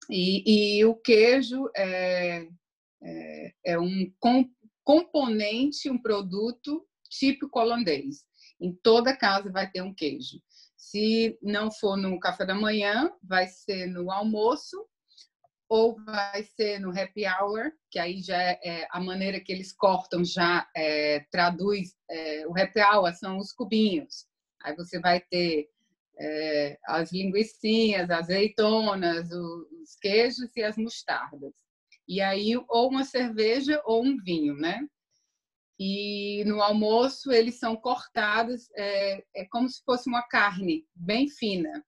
E, 0.09 0.79
e 0.79 0.85
o 0.85 0.95
queijo 0.95 1.69
é, 1.77 2.47
é, 3.03 3.55
é 3.65 3.79
um 3.79 4.13
com, 4.21 4.49
componente, 4.85 5.91
um 5.91 6.01
produto 6.01 6.87
típico 7.09 7.59
holandês. 7.59 8.25
Em 8.61 8.73
toda 8.73 9.17
casa 9.17 9.51
vai 9.51 9.69
ter 9.71 9.83
um 9.83 9.93
queijo. 9.93 10.41
Se 10.89 11.37
não 11.43 11.69
for 11.69 11.97
no 11.97 12.17
café 12.21 12.47
da 12.47 12.55
manhã, 12.55 13.13
vai 13.21 13.49
ser 13.49 13.89
no 13.89 14.09
almoço 14.09 14.87
ou 15.69 15.97
vai 16.05 16.45
ser 16.45 16.79
no 16.79 16.91
happy 16.91 17.25
hour, 17.27 17.73
que 17.91 17.99
aí 17.99 18.23
já 18.23 18.41
é, 18.41 18.61
é 18.63 18.89
a 18.93 19.01
maneira 19.01 19.41
que 19.41 19.53
eles 19.53 19.73
cortam 19.73 20.25
já 20.25 20.65
é, 20.77 21.27
traduz 21.29 21.93
é, 22.09 22.47
o 22.47 22.57
happy 22.57 22.79
hour 22.81 23.13
são 23.15 23.37
os 23.39 23.53
cubinhos. 23.53 24.29
Aí 24.63 24.77
você 24.77 25.01
vai 25.01 25.21
ter 25.21 25.69
é, 26.21 26.79
as 26.85 27.11
linguiçinhas, 27.11 28.09
azeitonas, 28.09 29.29
os 29.33 29.97
queijos 30.01 30.55
e 30.55 30.63
as 30.63 30.77
mostardas. 30.77 31.53
E 32.07 32.21
aí 32.21 32.57
ou 32.57 32.89
uma 32.89 33.03
cerveja 33.03 33.83
ou 33.85 34.05
um 34.05 34.17
vinho, 34.19 34.55
né? 34.55 34.87
E 35.79 36.43
no 36.47 36.63
almoço 36.63 37.31
eles 37.31 37.59
são 37.59 37.77
cortados, 37.77 38.69
é, 38.75 39.23
é 39.35 39.45
como 39.51 39.69
se 39.69 39.83
fosse 39.85 40.09
uma 40.09 40.23
carne 40.23 40.85
bem 40.95 41.29
fina. 41.29 41.85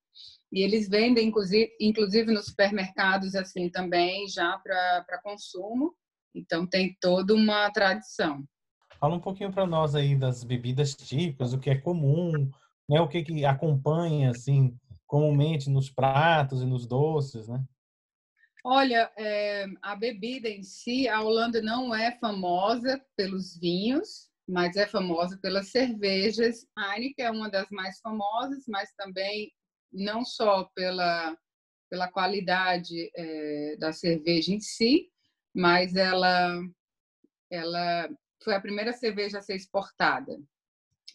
E 0.52 0.62
eles 0.62 0.88
vendem, 0.88 1.28
inclusive, 1.28 1.70
inclusive 1.80 2.32
nos 2.32 2.46
supermercados, 2.46 3.34
assim, 3.34 3.68
também, 3.68 4.26
já 4.28 4.58
para 4.58 5.20
consumo. 5.22 5.94
Então, 6.34 6.66
tem 6.66 6.96
toda 7.00 7.34
uma 7.34 7.70
tradição. 7.70 8.44
Fala 8.98 9.14
um 9.14 9.20
pouquinho 9.20 9.52
para 9.52 9.66
nós 9.66 9.94
aí 9.94 10.16
das 10.16 10.42
bebidas 10.42 10.94
típicas, 10.94 11.52
o 11.52 11.58
que 11.58 11.70
é 11.70 11.76
comum, 11.76 12.50
né? 12.88 13.00
o 13.00 13.08
que, 13.08 13.22
que 13.22 13.44
acompanha, 13.44 14.30
assim, 14.30 14.74
comumente 15.06 15.70
nos 15.70 15.90
pratos 15.90 16.62
e 16.62 16.66
nos 16.66 16.86
doces, 16.86 17.46
né? 17.46 17.62
Olha, 18.64 19.10
é, 19.16 19.66
a 19.80 19.94
bebida 19.94 20.48
em 20.48 20.62
si, 20.62 21.08
a 21.08 21.22
Holanda 21.22 21.62
não 21.62 21.94
é 21.94 22.18
famosa 22.18 23.00
pelos 23.16 23.56
vinhos, 23.56 24.28
mas 24.48 24.76
é 24.76 24.86
famosa 24.86 25.38
pelas 25.38 25.70
cervejas. 25.70 26.66
A 26.76 26.96
Heineken 26.96 27.26
é 27.26 27.30
uma 27.30 27.48
das 27.48 27.68
mais 27.70 28.00
famosas, 28.00 28.64
mas 28.66 28.92
também 28.94 29.52
não 29.92 30.24
só 30.24 30.64
pela, 30.74 31.36
pela 31.88 32.10
qualidade 32.10 33.10
é, 33.14 33.76
da 33.78 33.92
cerveja 33.92 34.52
em 34.52 34.60
si, 34.60 35.08
mas 35.54 35.94
ela, 35.94 36.60
ela 37.50 38.08
foi 38.42 38.54
a 38.54 38.60
primeira 38.60 38.92
cerveja 38.92 39.38
a 39.38 39.42
ser 39.42 39.54
exportada. 39.54 40.38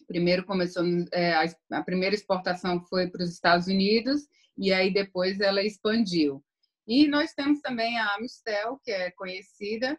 Primeiro 0.06 0.44
começou 0.44 0.84
é, 1.12 1.34
a, 1.34 1.44
a 1.72 1.82
primeira 1.82 2.14
exportação 2.14 2.84
foi 2.86 3.08
para 3.10 3.22
os 3.22 3.30
Estados 3.30 3.66
Unidos 3.66 4.22
e 4.56 4.72
aí 4.72 4.92
depois 4.92 5.40
ela 5.40 5.62
expandiu. 5.62 6.44
E 6.86 7.08
nós 7.08 7.32
temos 7.32 7.60
também 7.60 7.98
a 7.98 8.16
Amstel, 8.16 8.78
que 8.84 8.90
é 8.90 9.10
conhecida, 9.12 9.98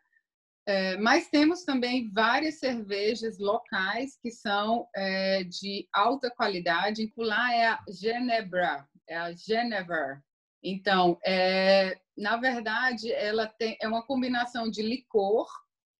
é, 0.67 0.97
mas 0.97 1.29
temos 1.29 1.63
também 1.63 2.11
várias 2.11 2.59
cervejas 2.59 3.37
locais 3.37 4.17
que 4.21 4.31
são 4.31 4.87
é, 4.95 5.43
de 5.43 5.87
alta 5.93 6.29
qualidade. 6.31 7.11
Lá 7.17 7.53
é 7.53 7.67
a 7.67 7.79
Genebra, 7.89 8.87
é 9.07 9.15
a 9.15 9.31
Genever. 9.33 10.21
Então, 10.63 11.19
é, 11.23 11.99
na 12.17 12.37
verdade, 12.37 13.11
ela 13.13 13.47
tem, 13.47 13.77
é 13.79 13.87
uma 13.87 14.05
combinação 14.05 14.69
de 14.69 14.81
licor, 14.81 15.47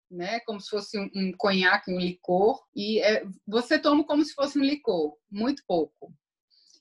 né, 0.09 0.39
como 0.41 0.59
se 0.59 0.69
fosse 0.69 0.97
um, 0.99 1.09
um 1.15 1.31
conhaque, 1.37 1.91
um 1.91 1.99
licor, 1.99 2.63
e 2.75 2.99
é, 3.01 3.23
você 3.45 3.77
toma 3.77 4.03
como 4.03 4.23
se 4.23 4.33
fosse 4.33 4.57
um 4.57 4.63
licor, 4.63 5.15
muito 5.29 5.63
pouco 5.67 6.11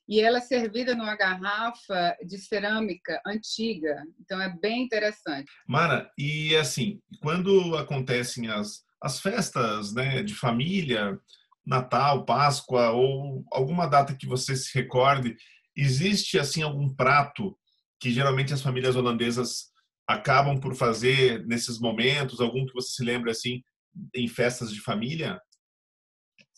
e 0.08 0.20
ela 0.20 0.38
é 0.38 0.40
servida 0.40 0.94
numa 0.94 1.16
garrafa 1.16 2.16
de 2.26 2.38
cerâmica 2.38 3.20
antiga. 3.26 4.02
Então 4.20 4.40
é 4.40 4.54
bem 4.60 4.82
interessante. 4.82 5.50
Mara, 5.66 6.10
e 6.18 6.54
assim, 6.56 7.00
quando 7.20 7.76
acontecem 7.76 8.48
as, 8.48 8.82
as 9.02 9.20
festas 9.20 9.94
né, 9.94 10.22
de 10.22 10.34
família, 10.34 11.18
Natal, 11.66 12.24
Páscoa 12.24 12.90
ou 12.90 13.44
alguma 13.50 13.86
data 13.86 14.14
que 14.14 14.26
você 14.26 14.54
se 14.54 14.74
recorde, 14.74 15.36
existe 15.76 16.38
assim 16.38 16.62
algum 16.62 16.94
prato 16.94 17.56
que 17.98 18.10
geralmente 18.10 18.52
as 18.52 18.60
famílias 18.60 18.96
holandesas 18.96 19.72
acabam 20.06 20.60
por 20.60 20.74
fazer 20.74 21.46
nesses 21.46 21.78
momentos, 21.78 22.40
algum 22.40 22.66
que 22.66 22.74
você 22.74 22.96
se 22.96 23.02
lembra 23.02 23.30
assim 23.30 23.62
em 24.14 24.28
festas 24.28 24.70
de 24.70 24.80
família? 24.80 25.40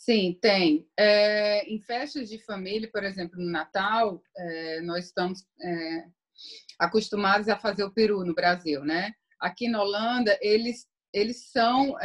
Sim, 0.07 0.39
tem. 0.41 0.89
É, 0.97 1.69
em 1.69 1.81
festas 1.81 2.29
de 2.29 2.39
família, 2.39 2.89
por 2.93 3.03
exemplo, 3.03 3.41
no 3.41 3.51
Natal, 3.51 4.23
é, 4.37 4.81
nós 4.83 5.07
estamos 5.07 5.45
é, 5.61 6.05
acostumados 6.79 7.49
a 7.49 7.59
fazer 7.59 7.83
o 7.83 7.91
peru 7.91 8.25
no 8.25 8.33
Brasil, 8.33 8.85
né? 8.85 9.11
Aqui 9.41 9.67
na 9.67 9.83
Holanda, 9.83 10.39
eles, 10.41 10.87
eles 11.13 11.51
são, 11.51 11.97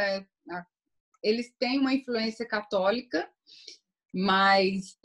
eles 1.22 1.54
têm 1.60 1.78
uma 1.78 1.94
influência 1.94 2.44
católica, 2.44 3.30
mas 4.12 4.98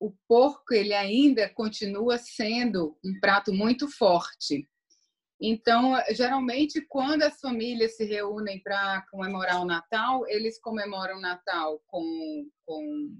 o 0.00 0.12
porco 0.26 0.74
ele 0.74 0.92
ainda 0.92 1.48
continua 1.48 2.18
sendo 2.18 2.98
um 3.04 3.20
prato 3.20 3.52
muito 3.52 3.88
forte. 3.88 4.68
Então, 5.40 5.94
geralmente, 6.10 6.80
quando 6.80 7.22
as 7.22 7.40
famílias 7.40 7.96
se 7.96 8.04
reúnem 8.04 8.60
para 8.60 9.02
comemorar 9.10 9.60
o 9.60 9.64
Natal, 9.64 10.26
eles 10.26 10.60
comemoram 10.60 11.18
o 11.18 11.20
Natal 11.20 11.80
com, 11.86 12.50
com 12.66 13.16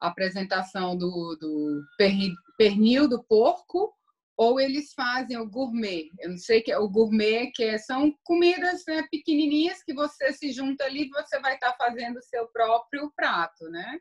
a 0.00 0.08
apresentação 0.08 0.96
do, 0.96 1.36
do 1.36 1.82
pernil 2.58 3.08
do 3.08 3.22
porco, 3.22 3.94
ou 4.36 4.58
eles 4.58 4.92
fazem 4.94 5.36
o 5.36 5.48
gourmet. 5.48 6.10
Eu 6.18 6.30
não 6.30 6.38
sei 6.38 6.60
que 6.60 6.72
é 6.72 6.78
o 6.78 6.88
gourmet, 6.88 7.52
que 7.52 7.62
é, 7.62 7.78
são 7.78 8.12
comidas 8.24 8.82
né, 8.88 9.06
pequenininhas 9.08 9.84
que 9.84 9.94
você 9.94 10.32
se 10.32 10.50
junta 10.50 10.84
ali 10.84 11.04
e 11.04 11.10
você 11.10 11.38
vai 11.38 11.54
estar 11.54 11.72
tá 11.72 11.76
fazendo 11.76 12.16
o 12.16 12.22
seu 12.22 12.48
próprio 12.48 13.12
prato, 13.14 13.68
né? 13.68 14.00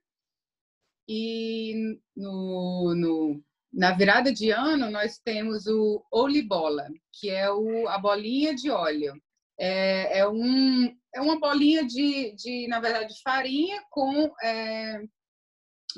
E 1.08 2.00
no, 2.16 2.96
no 2.96 3.44
na 3.74 3.92
virada 3.92 4.34
de 4.34 4.52
ano, 4.52 4.90
nós 4.90 5.18
temos 5.18 5.66
o 5.68 6.04
olibola, 6.12 6.88
que 7.14 7.30
é 7.30 7.50
o, 7.50 7.88
a 7.88 7.98
bolinha 7.98 8.54
de 8.54 8.70
óleo. 8.70 9.14
É, 9.58 10.20
é, 10.20 10.28
um, 10.28 10.86
é 11.14 11.22
uma 11.22 11.40
bolinha 11.40 11.86
de, 11.86 12.34
de, 12.34 12.68
na 12.68 12.80
verdade, 12.80 13.14
farinha 13.24 13.82
com 13.90 14.32
é, 14.44 15.02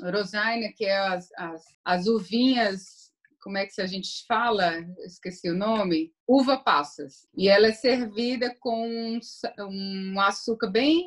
rosaina, 0.02 0.72
que 0.76 0.84
é 0.84 0.96
as, 0.98 1.28
as, 1.36 1.64
as 1.84 2.06
uvinhas, 2.06 3.04
como 3.42 3.58
é 3.58 3.66
que 3.66 3.80
a 3.80 3.86
gente 3.86 4.24
fala? 4.26 4.78
Esqueci 5.04 5.50
o 5.50 5.56
nome. 5.56 6.12
Uva 6.26 6.56
passas. 6.56 7.28
E 7.36 7.48
ela 7.48 7.68
é 7.68 7.72
servida 7.72 8.54
com 8.58 9.18
um, 9.58 10.20
açúcar 10.20 10.70
bem 10.70 11.06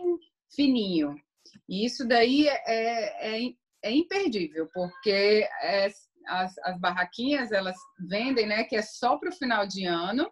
fininho. 0.53 1.15
E 1.67 1.85
isso 1.85 2.07
daí 2.07 2.47
é, 2.47 3.45
é, 3.45 3.53
é 3.83 3.91
imperdível, 3.91 4.69
porque 4.73 5.47
é, 5.61 5.89
as, 6.27 6.57
as 6.59 6.79
barraquinhas 6.79 7.51
elas 7.51 7.77
vendem, 8.07 8.47
né, 8.47 8.63
que 8.63 8.75
é 8.75 8.81
só 8.81 9.17
para 9.17 9.29
o 9.29 9.35
final 9.35 9.67
de 9.67 9.85
ano 9.85 10.29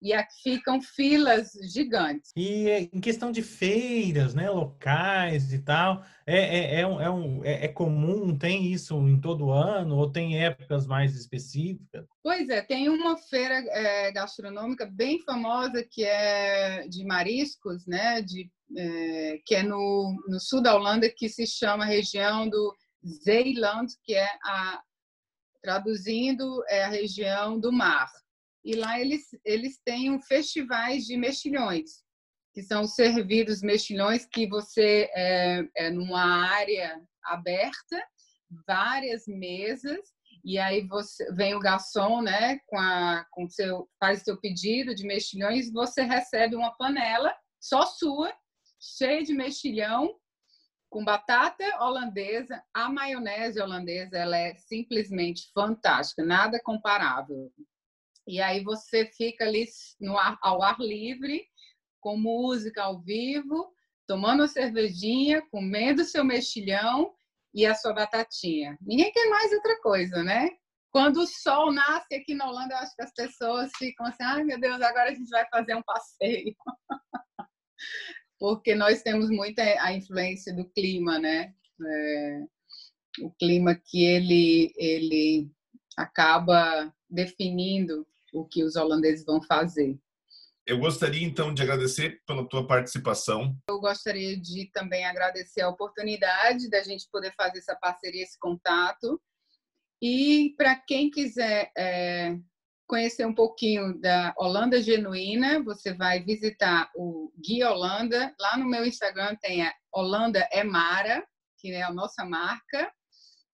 e 0.00 0.12
aqui 0.12 0.56
ficam 0.56 0.80
filas 0.80 1.50
gigantes. 1.72 2.30
E 2.36 2.90
em 2.92 3.00
questão 3.00 3.32
de 3.32 3.42
feiras, 3.42 4.34
né, 4.34 4.50
locais 4.50 5.52
e 5.52 5.58
tal, 5.58 6.04
é, 6.26 6.38
é, 6.38 6.80
é, 6.80 6.86
um, 6.86 7.00
é, 7.00 7.10
um, 7.10 7.44
é, 7.44 7.64
é 7.64 7.68
comum, 7.68 8.36
tem 8.36 8.66
isso 8.66 8.96
em 9.08 9.20
todo 9.20 9.50
ano 9.50 9.96
ou 9.96 10.10
tem 10.10 10.42
épocas 10.44 10.86
mais 10.86 11.14
específicas? 11.16 12.06
Pois 12.22 12.48
é, 12.48 12.62
tem 12.62 12.88
uma 12.88 13.16
feira 13.16 13.54
é, 13.70 14.12
gastronômica 14.12 14.86
bem 14.86 15.20
famosa 15.24 15.84
que 15.90 16.04
é 16.04 16.86
de 16.88 17.04
mariscos, 17.04 17.86
né, 17.86 18.20
de, 18.20 18.50
é, 18.76 19.40
que 19.44 19.54
é 19.54 19.62
no, 19.62 20.14
no 20.28 20.38
sul 20.38 20.62
da 20.62 20.74
Holanda, 20.74 21.08
que 21.08 21.28
se 21.28 21.46
chama 21.46 21.84
região 21.84 22.48
do 22.48 22.74
Zeeland, 23.24 23.92
que 24.04 24.14
é 24.14 24.28
a, 24.44 24.80
traduzindo 25.66 26.62
é 26.68 26.84
a 26.84 26.88
região 26.88 27.58
do 27.58 27.72
mar. 27.72 28.08
E 28.64 28.76
lá 28.76 29.00
eles, 29.00 29.24
eles 29.44 29.80
têm 29.84 30.12
um 30.12 30.22
festivais 30.22 31.04
de 31.04 31.16
mexilhões. 31.16 32.04
que 32.54 32.62
são 32.62 32.86
servidos 32.86 33.62
mexilhões 33.62 34.24
que 34.24 34.48
você 34.48 35.10
é, 35.12 35.68
é 35.76 35.90
numa 35.90 36.24
área 36.46 37.02
aberta, 37.24 38.00
várias 38.64 39.26
mesas 39.26 39.98
e 40.44 40.56
aí 40.56 40.86
você 40.86 41.30
vem 41.32 41.56
o 41.56 41.60
garçom, 41.60 42.22
né, 42.22 42.60
com 42.68 42.78
a 42.78 43.26
com 43.32 43.48
seu 43.48 43.88
faz 43.98 44.22
seu 44.22 44.40
pedido 44.40 44.94
de 44.94 45.04
mexilhões, 45.04 45.72
você 45.72 46.02
recebe 46.02 46.54
uma 46.54 46.70
panela 46.76 47.34
só 47.60 47.84
sua, 47.84 48.32
cheia 48.80 49.24
de 49.24 49.34
mexilhão 49.34 50.14
com 50.96 51.04
batata 51.04 51.62
holandesa, 51.78 52.64
a 52.72 52.88
maionese 52.88 53.60
holandesa, 53.60 54.16
ela 54.16 54.38
é 54.38 54.54
simplesmente 54.54 55.50
fantástica, 55.52 56.24
nada 56.24 56.58
comparável. 56.64 57.52
E 58.26 58.40
aí 58.40 58.64
você 58.64 59.04
fica 59.04 59.44
ali 59.44 59.66
no 60.00 60.16
ar, 60.16 60.38
ao 60.40 60.62
ar 60.62 60.78
livre, 60.80 61.44
com 62.00 62.16
música 62.16 62.82
ao 62.82 63.02
vivo, 63.02 63.70
tomando 64.06 64.40
uma 64.40 64.48
cervejinha, 64.48 65.42
comendo 65.50 66.02
seu 66.02 66.24
mexilhão 66.24 67.14
e 67.52 67.66
a 67.66 67.74
sua 67.74 67.92
batatinha. 67.92 68.78
Ninguém 68.80 69.12
quer 69.12 69.28
mais 69.28 69.52
outra 69.52 69.78
coisa, 69.82 70.22
né? 70.22 70.48
Quando 70.90 71.18
o 71.18 71.26
sol 71.26 71.72
nasce 71.74 72.14
aqui 72.14 72.34
na 72.34 72.48
Holanda, 72.48 72.72
eu 72.72 72.78
acho 72.78 72.96
que 72.96 73.02
as 73.02 73.12
pessoas 73.12 73.70
ficam 73.76 74.06
assim: 74.06 74.24
ai 74.24 74.44
meu 74.44 74.58
Deus, 74.58 74.80
agora 74.80 75.10
a 75.10 75.14
gente 75.14 75.28
vai 75.28 75.46
fazer 75.50 75.74
um 75.74 75.82
passeio. 75.82 76.56
Porque 78.38 78.74
nós 78.74 79.02
temos 79.02 79.30
muita 79.30 79.62
a 79.82 79.92
influência 79.92 80.54
do 80.54 80.64
clima, 80.70 81.18
né? 81.18 81.54
É, 81.84 82.40
o 83.20 83.30
clima 83.38 83.74
que 83.74 84.04
ele, 84.04 84.72
ele 84.76 85.50
acaba 85.96 86.92
definindo 87.08 88.06
o 88.32 88.44
que 88.44 88.62
os 88.62 88.76
holandeses 88.76 89.24
vão 89.24 89.42
fazer. 89.42 89.98
Eu 90.66 90.78
gostaria 90.78 91.24
então 91.24 91.54
de 91.54 91.62
agradecer 91.62 92.20
pela 92.26 92.46
tua 92.48 92.66
participação. 92.66 93.56
Eu 93.68 93.80
gostaria 93.80 94.36
de 94.36 94.68
também 94.72 95.04
agradecer 95.04 95.60
a 95.60 95.68
oportunidade 95.68 96.68
da 96.68 96.82
gente 96.82 97.08
poder 97.10 97.32
fazer 97.36 97.58
essa 97.58 97.76
parceria, 97.76 98.24
esse 98.24 98.36
contato. 98.38 99.20
E 100.02 100.54
para 100.58 100.74
quem 100.74 101.08
quiser 101.08 101.70
é, 101.78 102.36
conhecer 102.86 103.26
um 103.26 103.34
pouquinho 103.34 103.98
da 104.00 104.34
Holanda 104.36 104.80
Genuína, 104.80 105.62
você 105.62 105.92
vai 105.92 106.22
visitar 106.22 106.90
o 106.94 107.32
Guia 107.38 107.70
Holanda. 107.70 108.34
Lá 108.38 108.56
no 108.56 108.64
meu 108.64 108.86
Instagram 108.86 109.36
tem 109.36 109.62
a 109.62 109.74
Holanda 109.92 110.48
é 110.52 110.62
Mara, 110.62 111.26
que 111.58 111.72
é 111.72 111.82
a 111.82 111.92
nossa 111.92 112.24
marca. 112.24 112.90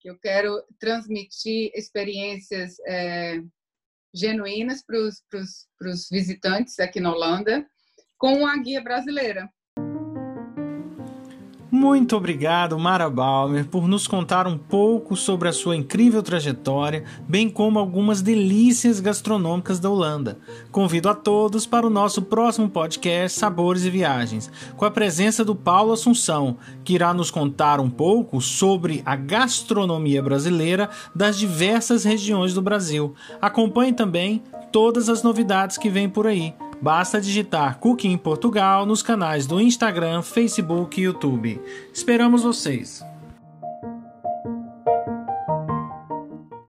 Eu 0.03 0.19
quero 0.19 0.61
transmitir 0.79 1.71
experiências 1.73 2.75
é, 2.85 3.41
genuínas 4.13 4.83
para 4.85 4.97
os 4.97 6.09
visitantes 6.11 6.79
aqui 6.79 6.99
na 6.99 7.11
Holanda, 7.11 7.65
com 8.17 8.45
a 8.45 8.57
guia 8.57 8.81
brasileira. 8.81 9.49
Muito 11.83 12.15
obrigado, 12.15 12.79
Mara 12.79 13.09
Balmer, 13.09 13.67
por 13.67 13.89
nos 13.89 14.07
contar 14.07 14.47
um 14.47 14.57
pouco 14.57 15.17
sobre 15.17 15.49
a 15.49 15.51
sua 15.51 15.75
incrível 15.75 16.23
trajetória, 16.23 17.03
bem 17.27 17.49
como 17.49 17.77
algumas 17.77 18.21
delícias 18.21 19.01
gastronômicas 19.01 19.81
da 19.81 19.89
Holanda. 19.89 20.39
Convido 20.71 21.09
a 21.09 21.13
todos 21.13 21.65
para 21.65 21.85
o 21.85 21.89
nosso 21.89 22.21
próximo 22.21 22.69
podcast 22.69 23.37
Sabores 23.37 23.83
e 23.83 23.89
Viagens, 23.89 24.49
com 24.77 24.85
a 24.85 24.91
presença 24.91 25.43
do 25.43 25.53
Paulo 25.53 25.91
Assunção, 25.91 26.55
que 26.85 26.93
irá 26.93 27.13
nos 27.13 27.29
contar 27.29 27.81
um 27.81 27.89
pouco 27.89 28.39
sobre 28.39 29.01
a 29.05 29.17
gastronomia 29.17 30.23
brasileira 30.23 30.89
das 31.13 31.37
diversas 31.37 32.05
regiões 32.05 32.53
do 32.53 32.61
Brasil. 32.61 33.13
Acompanhe 33.41 33.91
também 33.91 34.41
todas 34.71 35.09
as 35.09 35.21
novidades 35.21 35.77
que 35.77 35.89
vêm 35.89 36.07
por 36.07 36.27
aí. 36.27 36.53
Basta 36.83 37.21
digitar 37.21 37.79
Cooking 37.79 38.17
Portugal 38.17 38.85
nos 38.85 39.01
canais 39.01 39.47
do 39.47 39.61
Instagram, 39.61 40.21
Facebook 40.21 40.99
e 40.99 41.05
YouTube. 41.05 41.61
Esperamos 41.93 42.43
vocês! 42.43 43.01